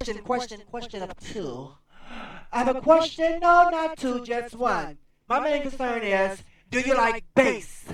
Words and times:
question, 0.00 0.24
question, 0.24 0.60
question 0.70 1.02
of 1.02 1.12
two. 1.20 1.72
I 2.50 2.64
have 2.64 2.74
a 2.74 2.80
question, 2.80 3.38
no, 3.40 3.68
not 3.68 3.98
two, 3.98 4.24
just 4.24 4.54
one. 4.56 4.96
My 5.28 5.40
main 5.40 5.60
concern 5.60 6.02
is, 6.02 6.42
do 6.70 6.80
you 6.80 6.96
like 6.96 7.22
bass? 7.34 7.84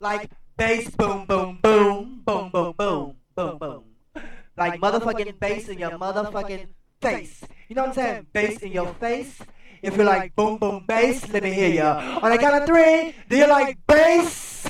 Like 0.00 0.28
bass, 0.56 0.90
boom, 0.90 1.24
boom, 1.24 1.60
boom, 1.62 2.20
boom, 2.24 2.50
boom, 2.50 2.74
boom, 2.76 3.14
boom, 3.36 3.58
boom. 3.58 3.84
Like 4.56 4.80
motherfucking 4.80 5.38
bass 5.38 5.68
in 5.68 5.78
your 5.78 5.92
motherfucking 5.92 6.66
face. 7.00 7.44
You 7.68 7.76
know 7.76 7.82
what 7.82 7.88
I'm 7.90 7.94
saying? 7.94 8.26
Bass 8.32 8.58
in 8.58 8.72
your 8.72 8.92
face. 8.94 9.38
If 9.82 9.96
you 9.96 10.02
like 10.02 10.34
boom, 10.34 10.58
boom, 10.58 10.84
bass, 10.84 11.28
let 11.30 11.44
me 11.44 11.52
hear 11.52 11.70
ya. 11.70 12.18
On 12.22 12.30
the 12.32 12.38
count 12.38 12.56
of 12.56 12.66
three, 12.66 13.14
do 13.28 13.36
you 13.36 13.46
like 13.46 13.78
bass? 13.86 14.66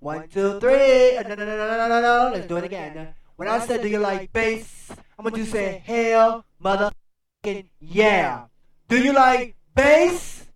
One, 0.00 0.26
two, 0.26 0.58
three. 0.58 1.20
No, 1.20 1.34
no, 1.34 1.34
no, 1.36 1.44
no, 1.44 1.76
no, 1.76 1.88
no, 1.88 2.00
no. 2.00 2.30
Let's 2.32 2.46
do 2.46 2.56
it 2.56 2.64
again. 2.64 3.14
When 3.36 3.48
I 3.48 3.58
said, 3.66 3.82
do 3.82 3.88
you 3.88 3.98
like 3.98 4.32
bass? 4.32 4.90
I'm 5.22 5.30
gonna 5.30 5.44
do 5.44 5.48
say, 5.48 5.80
hell, 5.86 6.44
motherfucking 6.60 7.68
yeah. 7.78 8.46
Do 8.88 8.98
you 8.98 9.12
like 9.12 9.54
bass? 9.72 10.46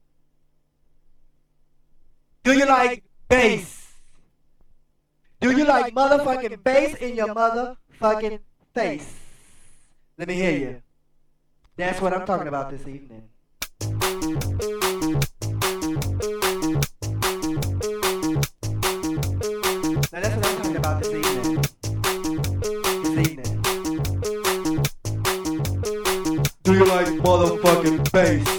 Do 2.43 2.53
you 2.53 2.67
like 2.67 3.05
bass? 3.29 3.95
Do 5.41 5.57
you 5.57 5.65
like 5.65 5.95
motherfucking 5.95 6.65
bass 6.65 6.97
in 6.97 7.15
your 7.15 7.29
motherfucking 7.29 8.41
face? 8.75 9.15
Let 10.19 10.27
me 10.27 10.35
hear 10.35 10.59
you. 10.59 10.83
That's 11.77 12.01
what 12.01 12.13
I'm 12.13 12.27
talking 12.27 12.49
about 12.49 12.69
this 12.69 12.89
evening. 12.89 13.23
Fucking 27.67 28.05
face. 28.05 28.56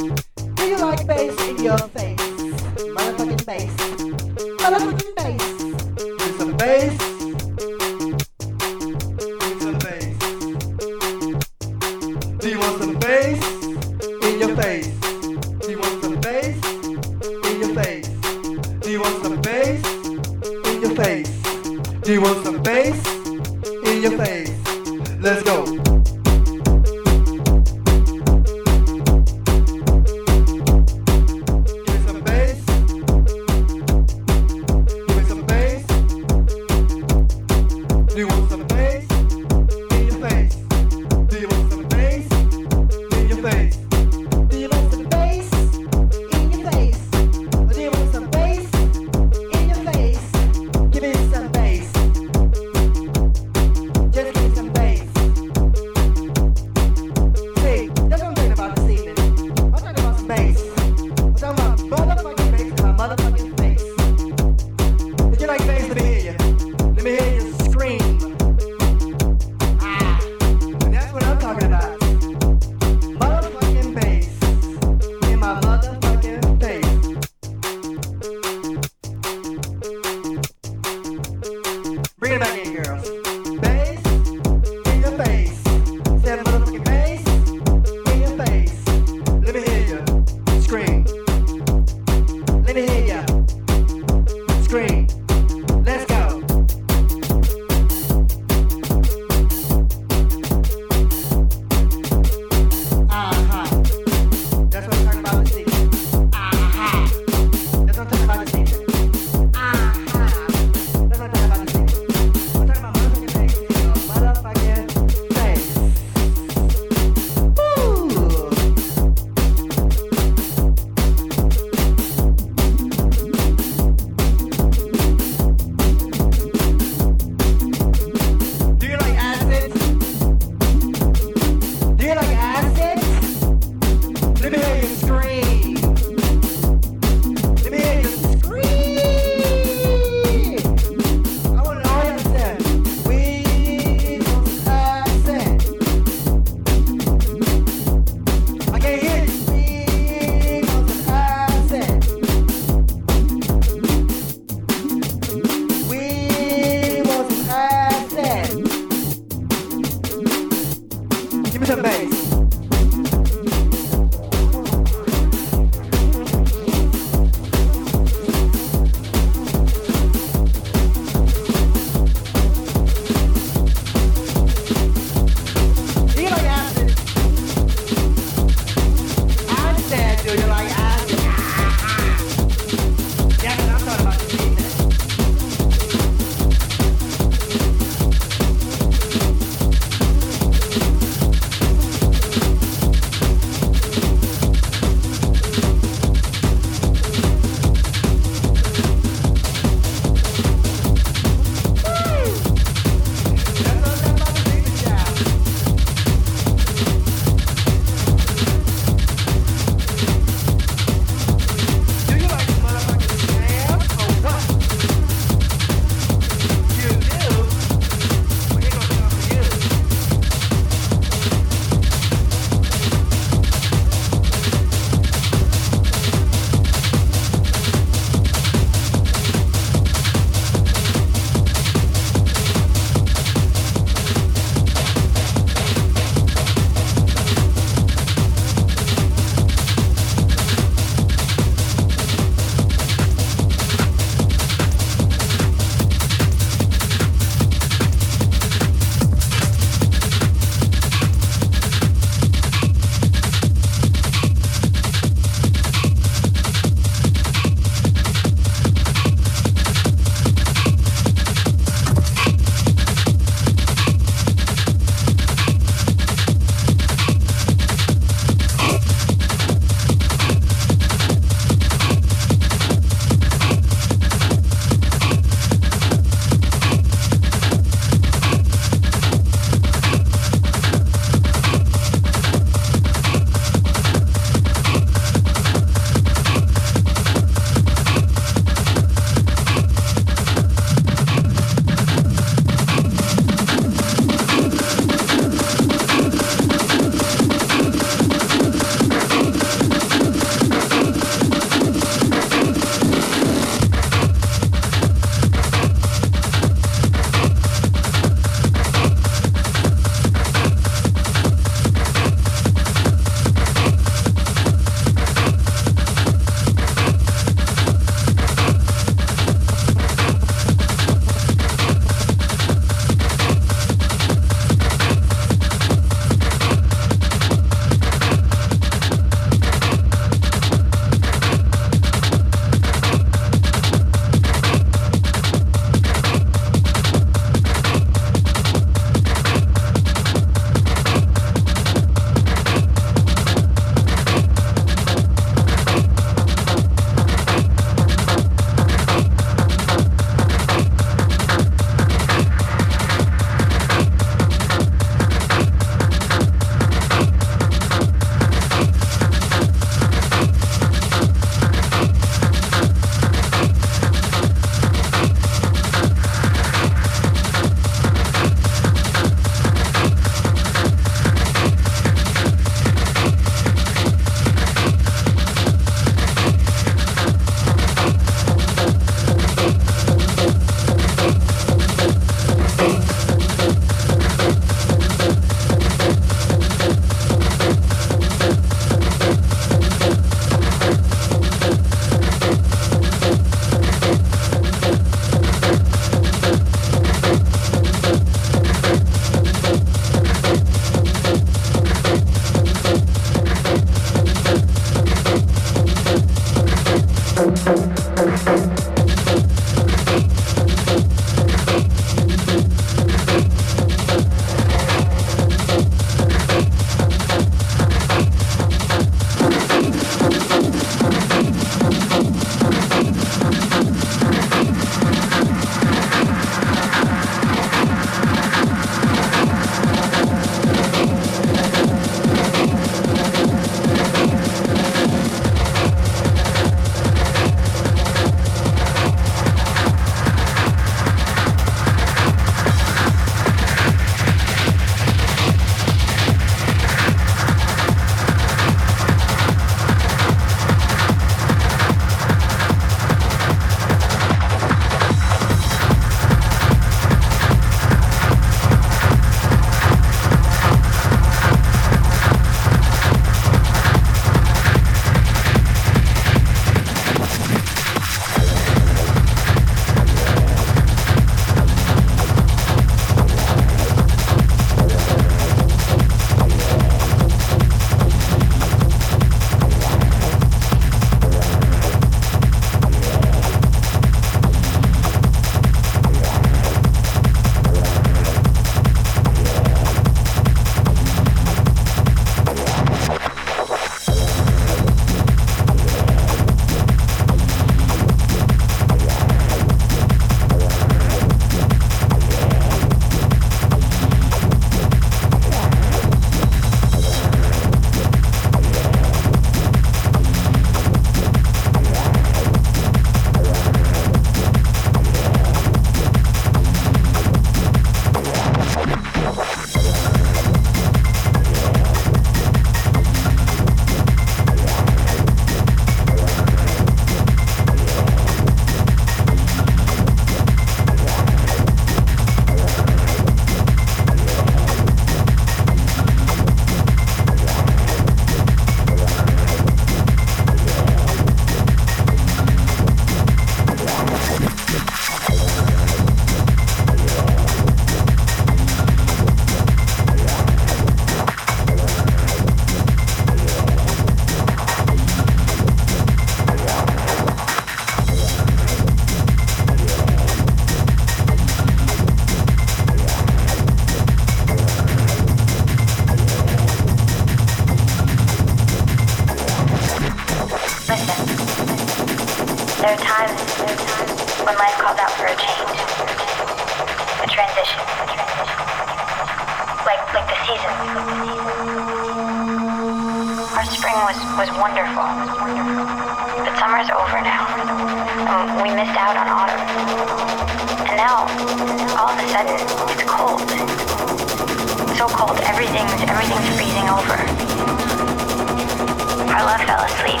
Carla 599.16 599.38
fell 599.46 599.64
asleep, 599.64 600.00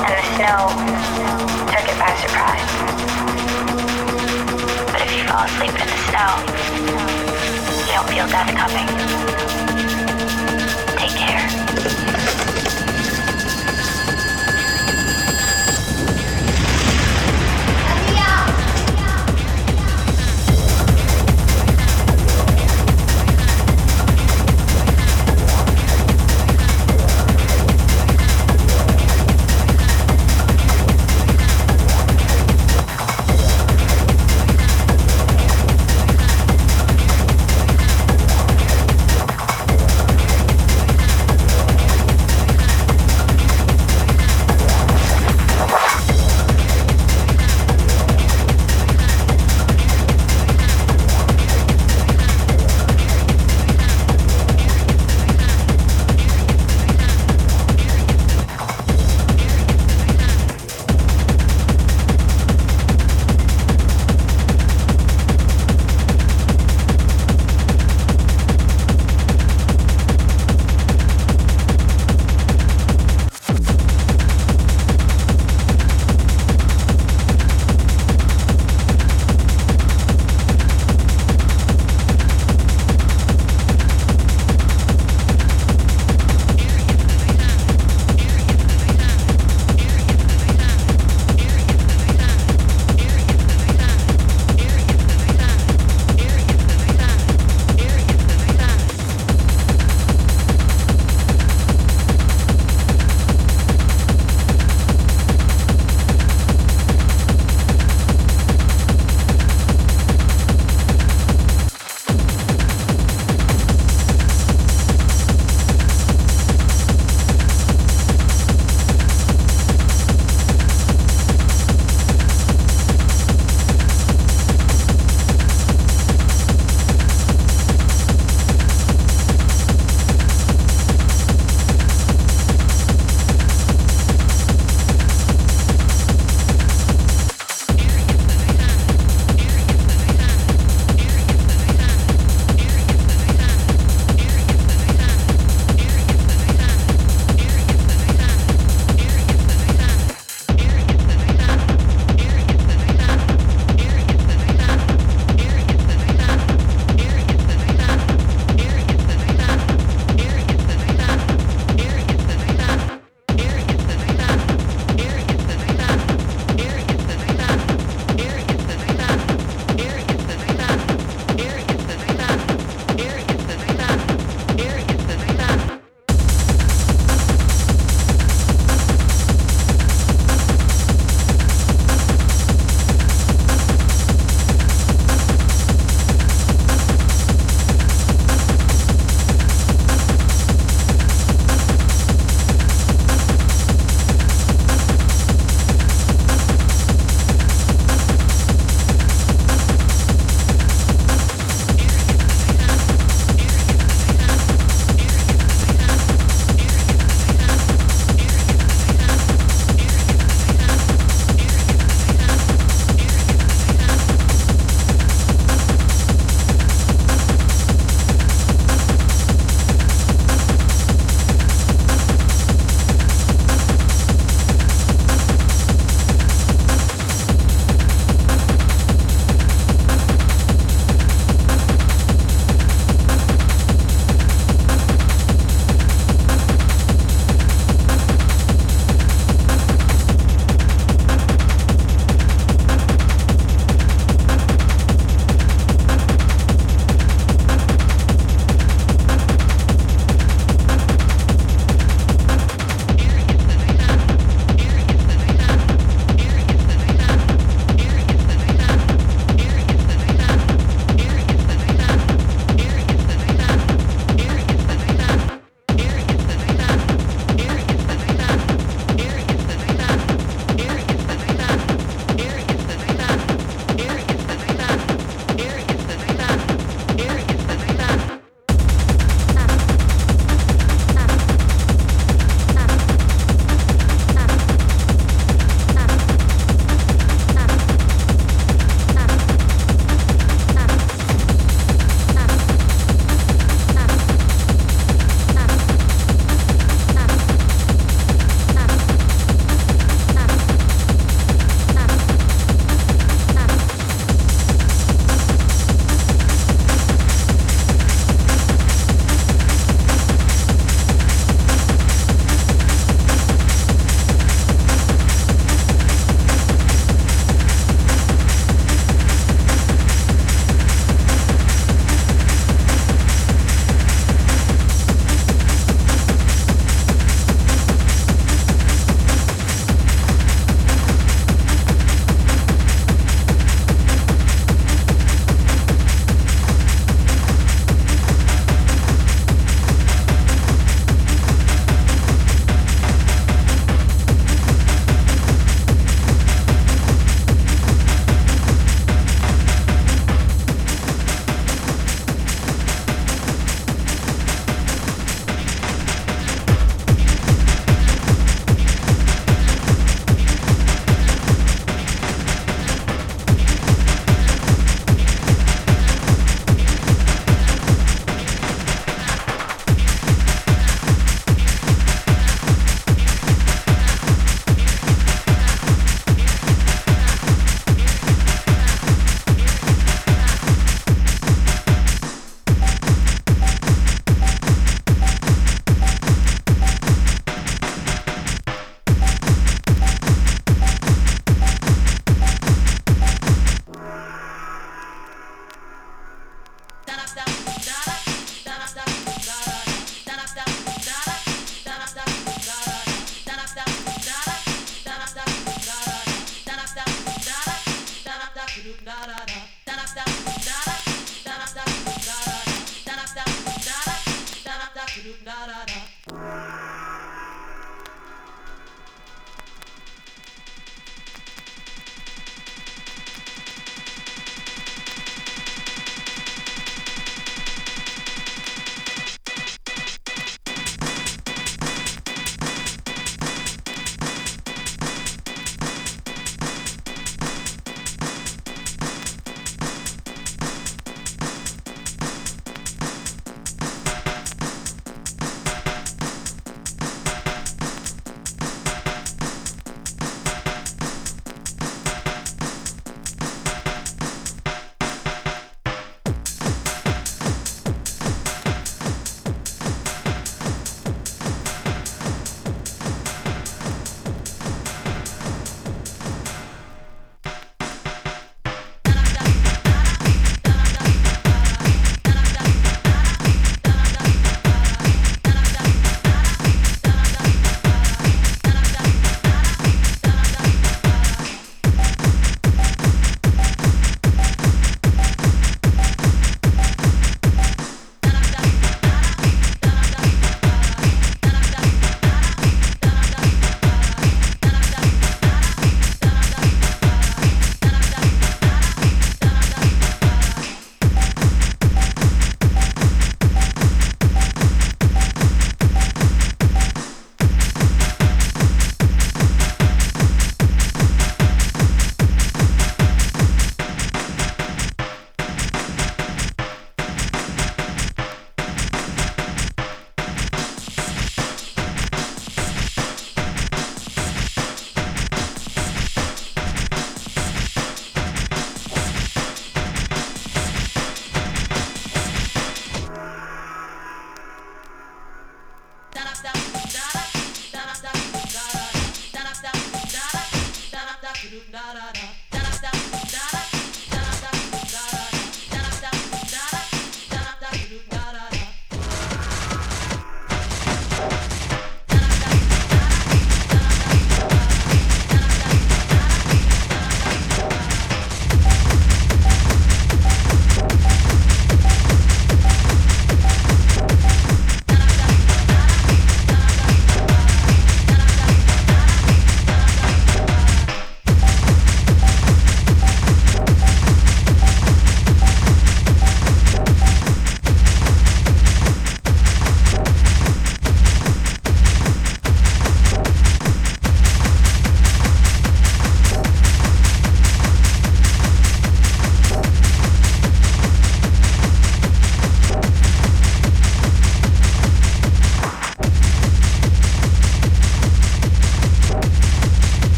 and 0.00 0.14
the 0.16 0.24
snow 0.32 0.72
took 1.68 1.86
it 1.92 1.98
by 2.00 2.08
surprise. 2.24 2.72
But 4.92 5.02
if 5.02 5.12
you 5.14 5.24
fall 5.24 5.44
asleep 5.44 5.76
in 5.76 5.86
the 5.86 6.00
snow, 6.08 6.30
you 7.84 7.92
don't 7.92 8.08
feel 8.08 8.26
death 8.28 8.56
coming. 8.56 9.75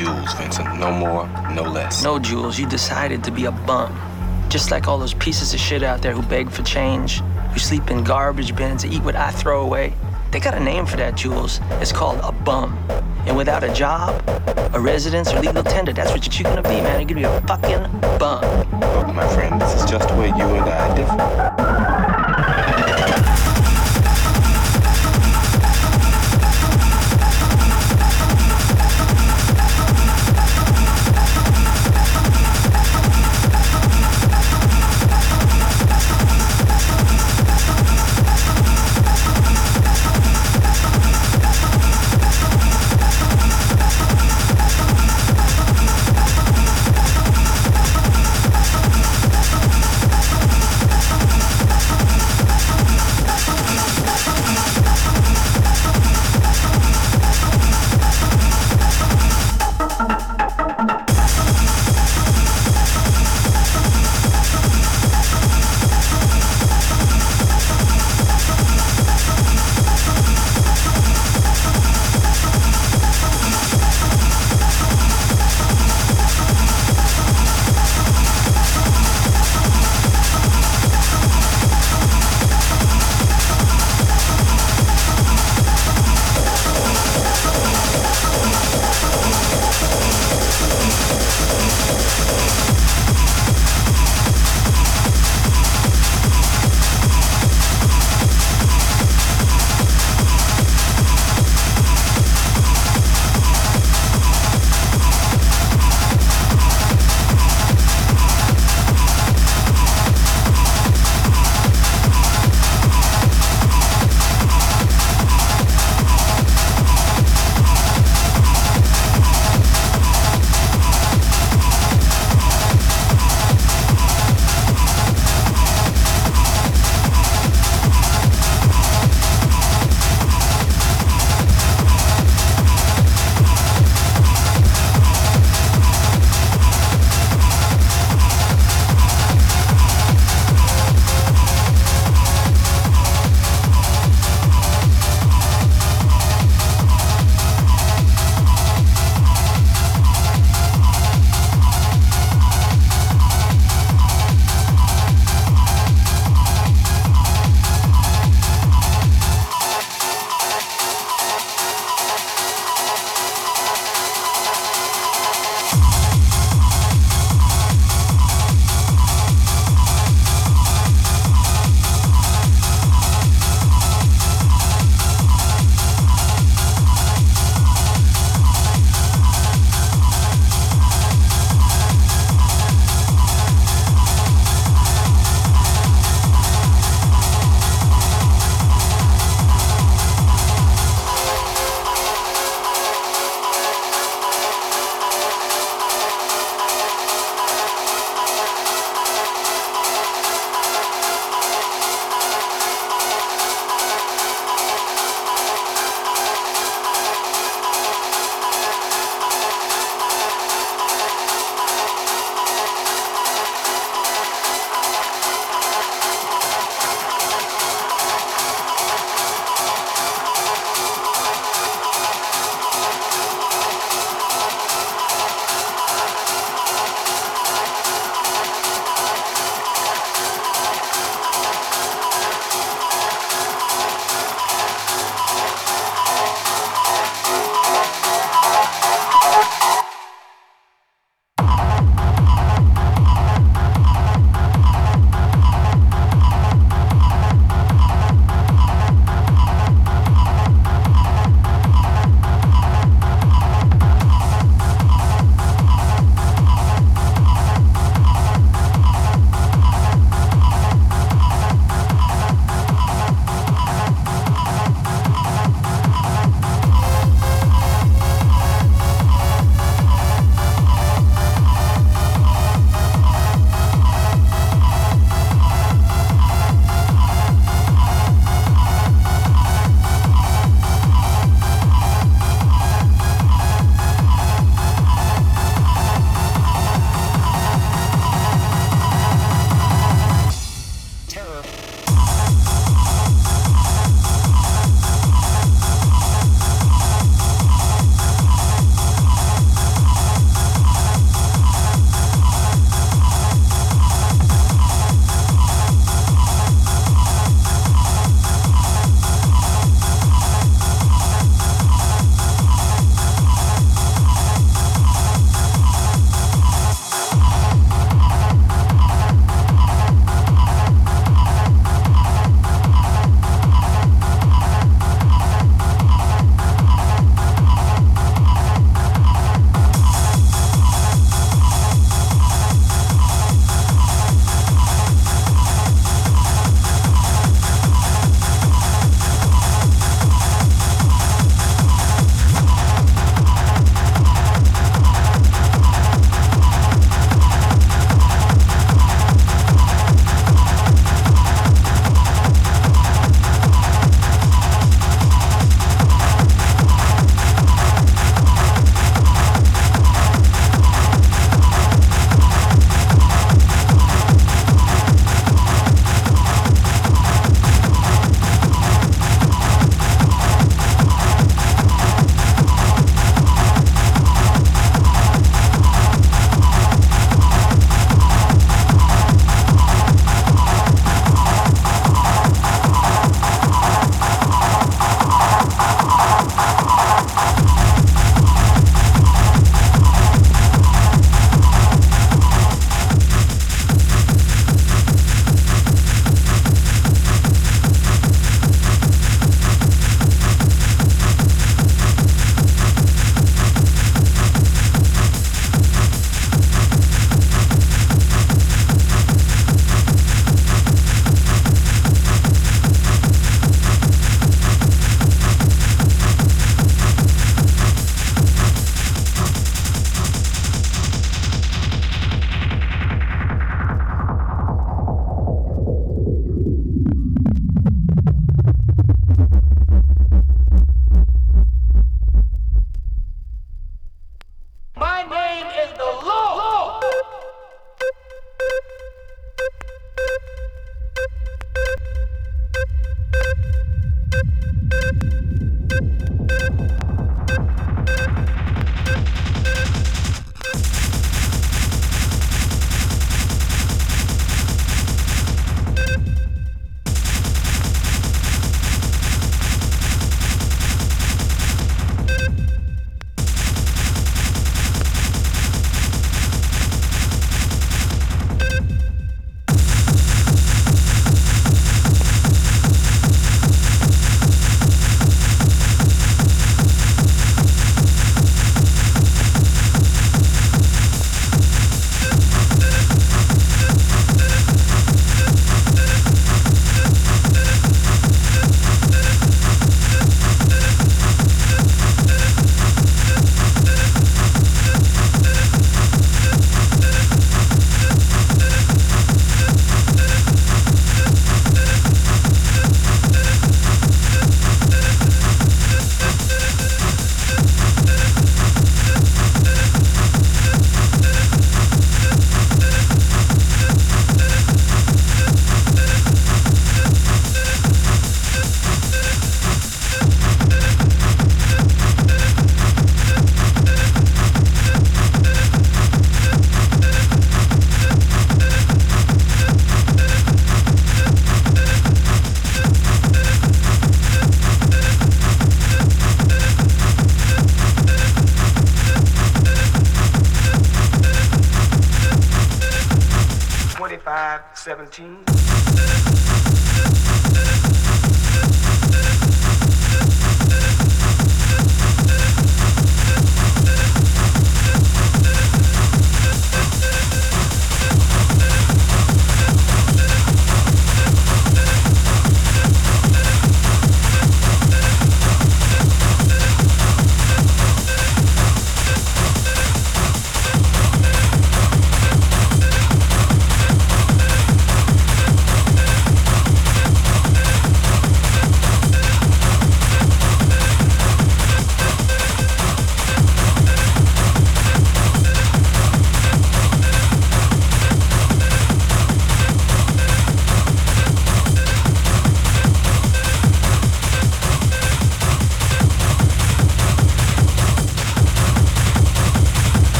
Jules, 0.00 0.32
Vincent. 0.32 0.80
No 0.80 0.90
more, 0.90 1.28
no 1.52 1.62
less. 1.62 2.02
No, 2.02 2.18
Jules, 2.18 2.58
you 2.58 2.66
decided 2.66 3.22
to 3.22 3.30
be 3.30 3.44
a 3.44 3.50
bum. 3.52 3.94
Just 4.48 4.70
like 4.70 4.88
all 4.88 4.96
those 4.96 5.12
pieces 5.12 5.52
of 5.52 5.60
shit 5.60 5.82
out 5.82 6.00
there 6.00 6.12
who 6.12 6.22
beg 6.22 6.48
for 6.50 6.62
change, 6.62 7.20
who 7.52 7.58
sleep 7.58 7.90
in 7.90 8.02
garbage 8.02 8.56
bins, 8.56 8.82
eat 8.82 9.02
what 9.02 9.14
I 9.14 9.30
throw 9.30 9.60
away. 9.60 9.92
They 10.30 10.40
got 10.40 10.54
a 10.54 10.60
name 10.60 10.86
for 10.86 10.96
that, 10.96 11.16
Jules. 11.16 11.60
It's 11.82 11.92
called 11.92 12.18
a 12.22 12.32
bum. 12.32 12.78
And 13.26 13.36
without 13.36 13.62
a 13.62 13.70
job, 13.74 14.22
a 14.72 14.80
residence, 14.80 15.34
or 15.34 15.40
legal 15.40 15.62
tender, 15.62 15.92
that's 15.92 16.12
what 16.12 16.26
you're 16.38 16.48
gonna 16.48 16.62
be, 16.62 16.80
man. 16.80 16.98
You're 17.06 17.20
gonna 17.20 17.38
be 17.38 17.44
a 17.44 17.46
fucking 17.46 18.00
bum. 18.18 18.40
Look, 18.80 19.14
my 19.14 19.28
friend, 19.34 19.60
this 19.60 19.82
is 19.82 19.90
just 19.90 20.08
where 20.12 20.28
you 20.28 20.32
and 20.32 20.64
I 20.64 20.96
differ. 20.96 21.39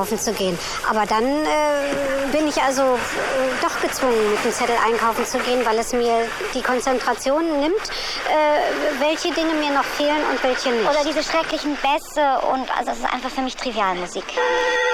Einkaufen 0.00 0.18
zu 0.18 0.32
gehen. 0.32 0.58
Aber 0.88 1.04
dann 1.06 1.24
äh, 1.24 2.32
bin 2.32 2.48
ich 2.48 2.60
also 2.62 2.82
äh, 2.82 2.96
doch 3.60 3.80
gezwungen, 3.80 4.30
mit 4.32 4.44
dem 4.44 4.52
Zettel 4.52 4.76
einkaufen 4.84 5.24
zu 5.26 5.38
gehen, 5.38 5.64
weil 5.64 5.78
es 5.78 5.92
mir 5.92 6.26
die 6.54 6.62
Konzentration 6.62 7.60
nimmt, 7.60 7.74
äh, 7.74 9.00
welche 9.00 9.32
Dinge 9.32 9.54
mir 9.54 9.70
noch 9.70 9.84
fehlen 9.84 10.22
und 10.30 10.42
welche 10.42 10.70
nicht. 10.70 10.88
Oder 10.88 11.04
diese 11.04 11.22
schrecklichen 11.22 11.76
Bässe 11.76 12.46
und 12.52 12.70
also 12.78 12.92
es 12.92 12.98
ist 12.98 13.12
einfach 13.12 13.30
für 13.30 13.42
mich 13.42 13.56
Trivialmusik. 13.56 14.24
abschätzen, 14.24 14.89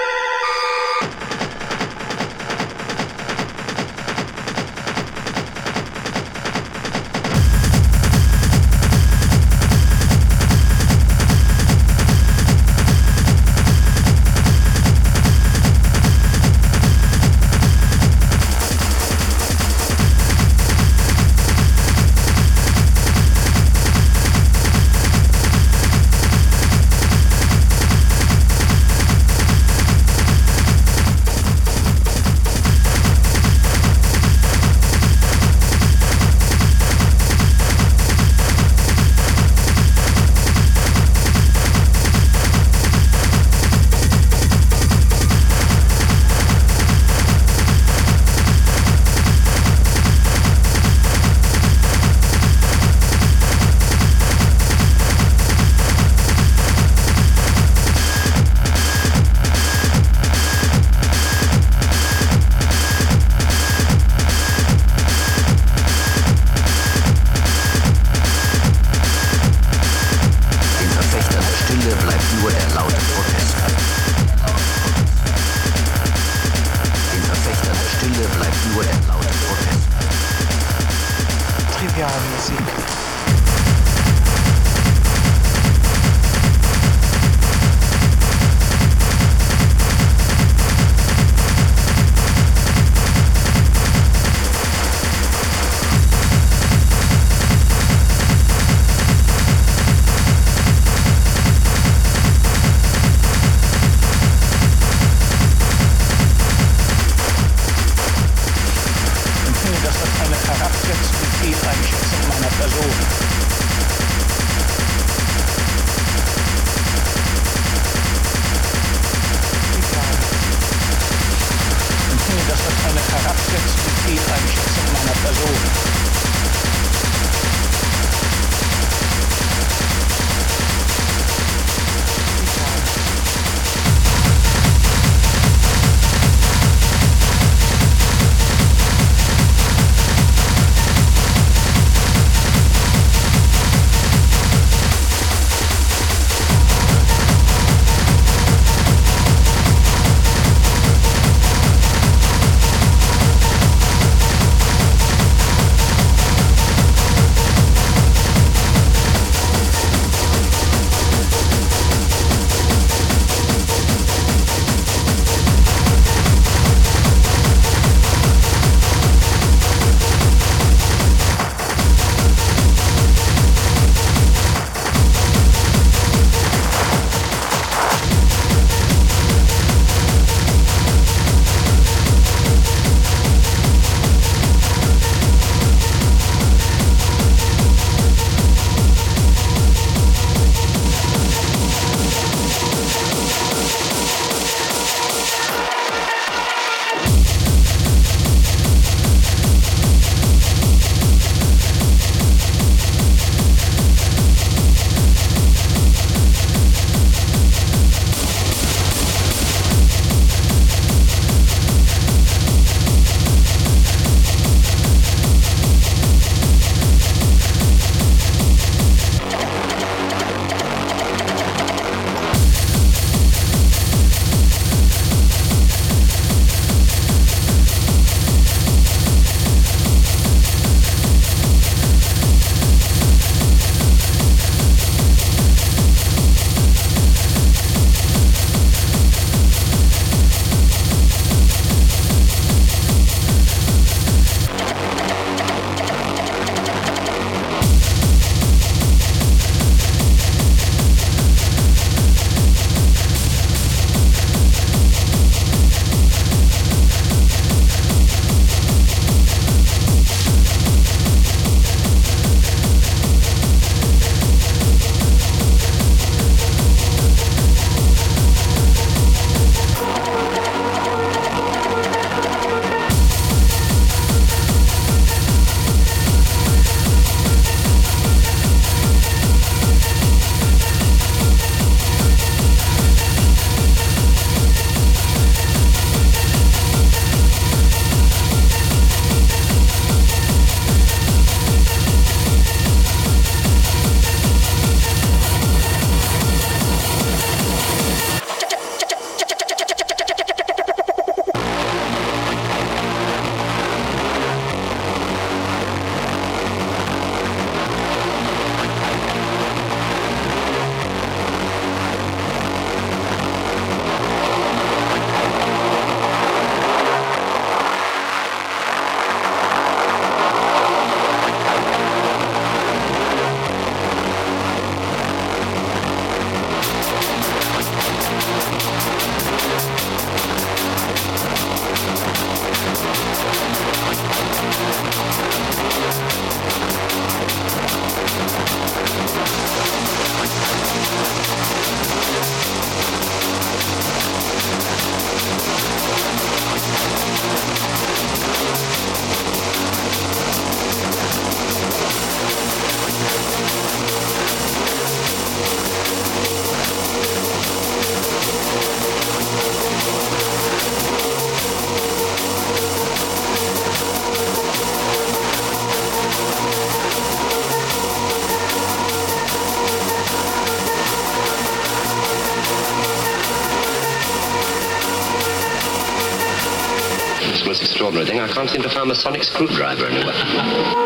can't 378.47 378.61
seem 378.61 378.69
to 378.69 378.69
find 378.69 378.89
a 378.89 378.95
sonic 378.95 379.23
screwdriver 379.23 379.87
anywhere. 379.87 380.76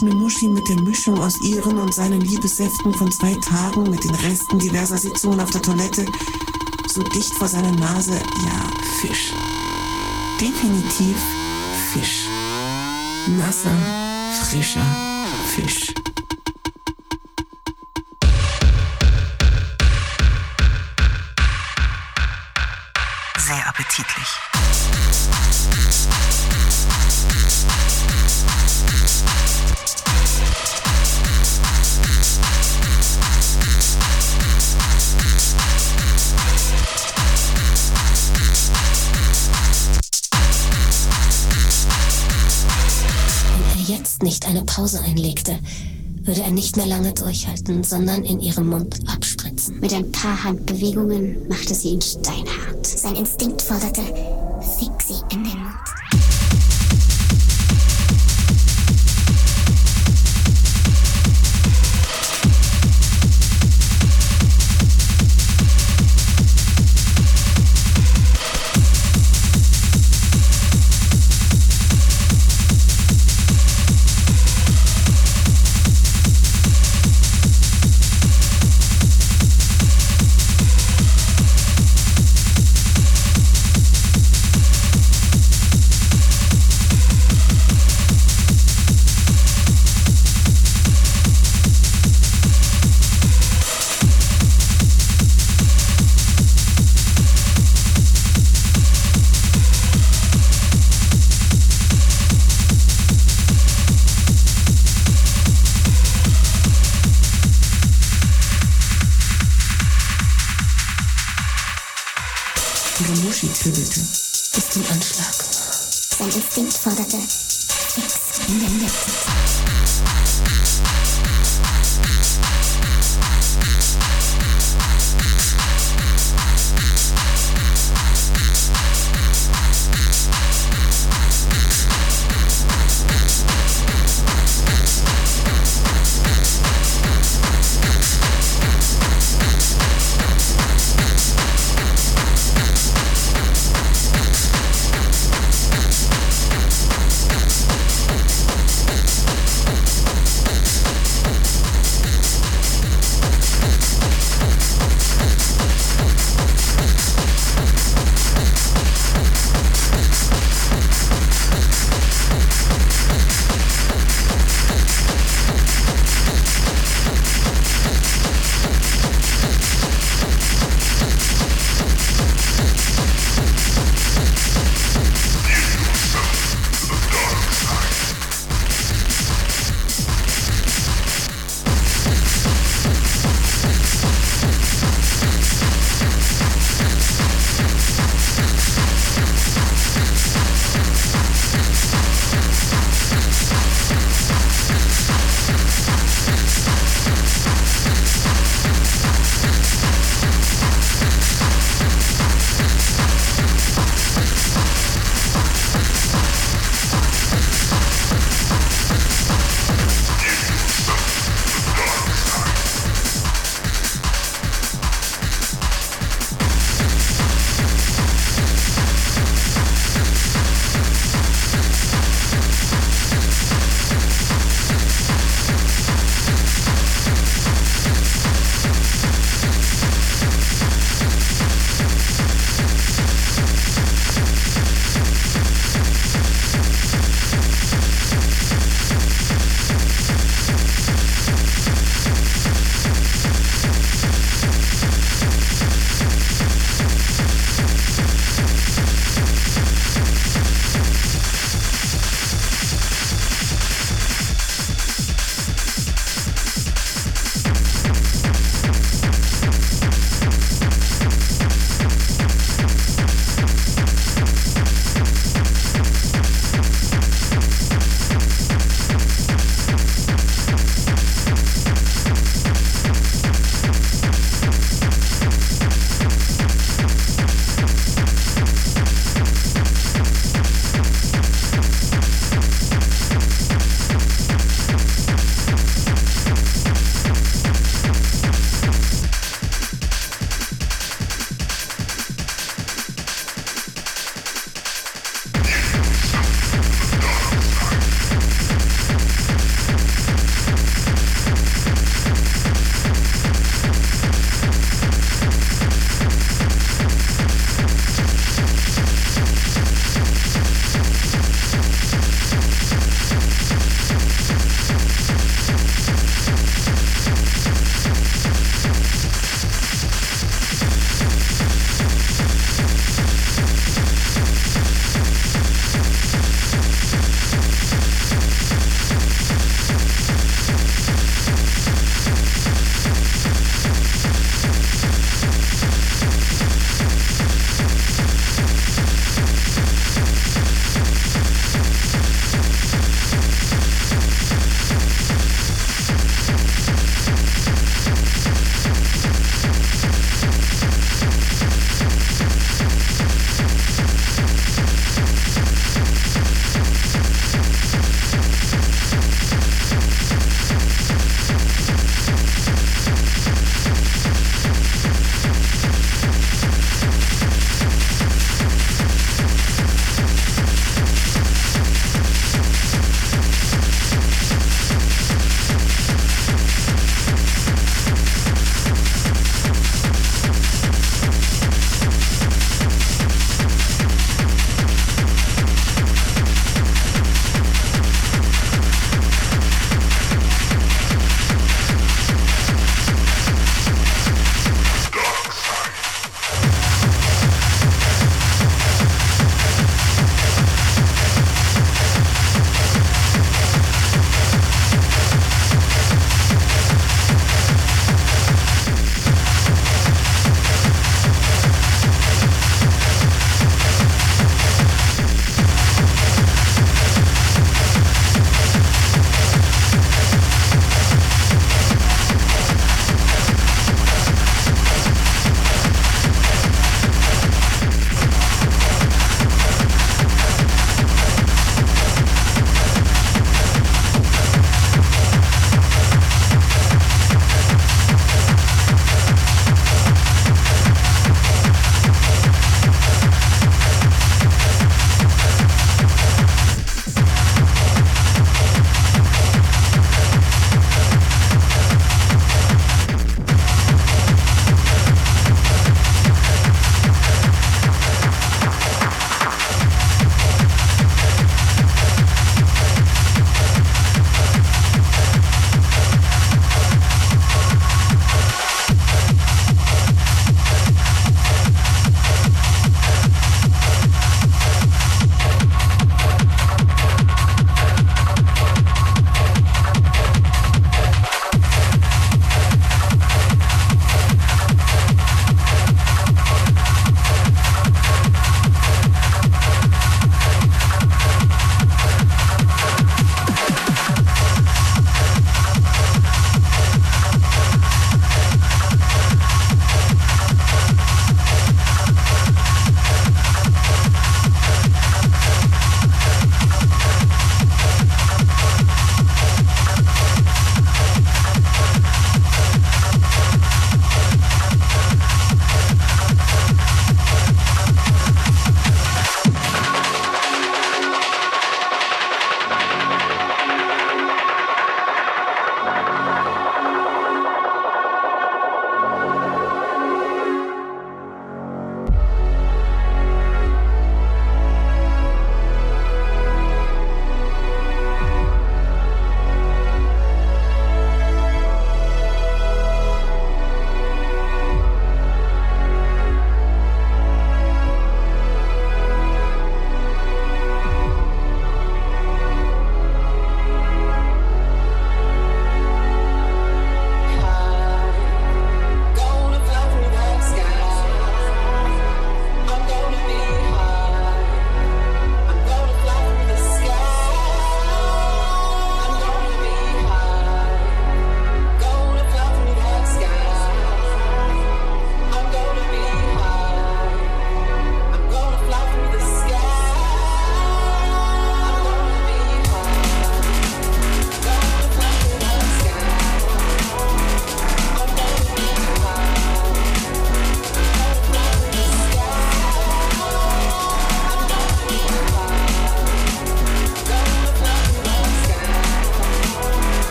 Ungewaschene 0.00 0.14
Muschi 0.14 0.48
mit 0.48 0.68
der 0.68 0.80
Mischung 0.80 1.18
aus 1.18 1.40
ihren 1.40 1.78
und 1.78 1.94
seinen 1.94 2.20
Liebessäften 2.20 2.94
von 2.94 3.10
zwei 3.10 3.34
Tagen 3.34 3.90
mit 3.90 4.04
den 4.04 4.14
Resten 4.14 4.58
diverser 4.58 4.96
Sitzungen 4.96 5.40
auf 5.40 5.50
der 5.50 5.62
Toilette 5.62 6.04
so 6.86 7.02
dicht 7.02 7.34
vor 7.34 7.48
seiner 7.48 7.72
Nase. 7.72 8.12
Ja, 8.12 8.70
Fisch. 9.00 9.32
Definitiv 10.40 11.16
Fisch. 11.92 12.26
Nasser, 13.26 13.76
frischer 14.44 14.86
Fisch. 15.54 15.94
Mehr 46.78 46.86
lange 46.86 47.12
durchhalten, 47.12 47.82
sondern 47.82 48.24
in 48.24 48.38
ihrem 48.38 48.68
Mund 48.68 49.00
abspritzen. 49.12 49.80
Mit 49.80 49.92
ein 49.92 50.12
paar 50.12 50.44
Handbewegungen 50.44 51.48
machte 51.48 51.74
sie 51.74 51.88
ihn 51.88 52.00
steinhart. 52.00 52.86
Sein 52.86 53.16
Instinkt 53.16 53.60
forderte, 53.62 54.00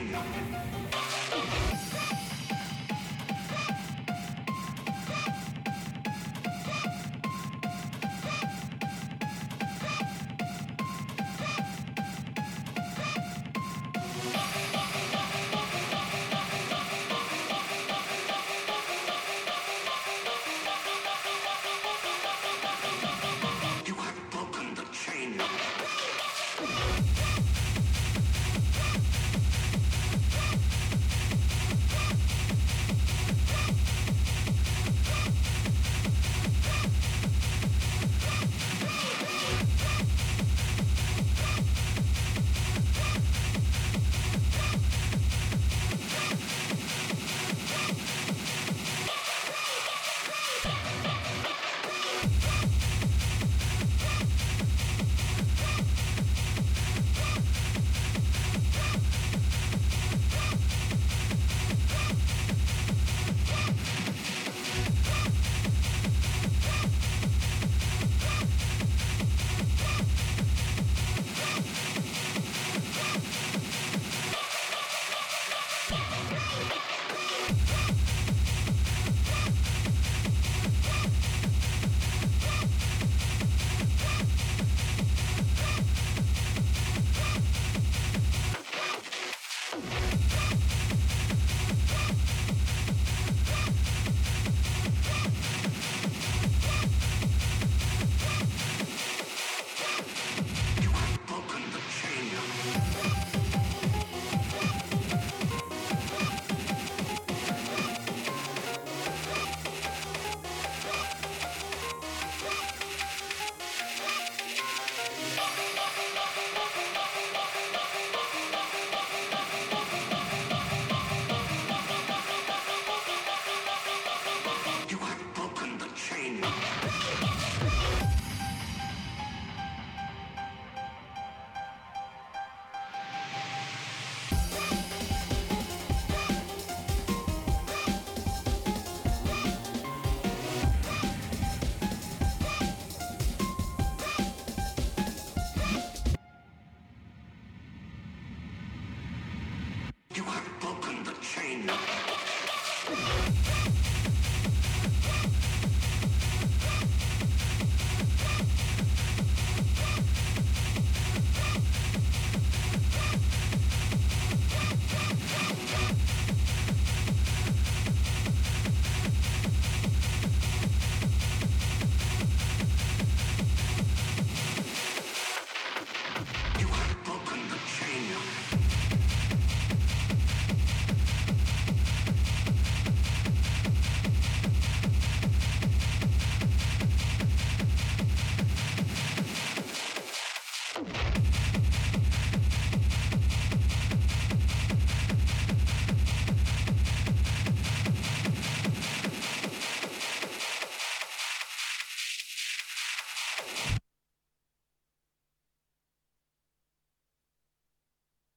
Nothing. 0.00 1.81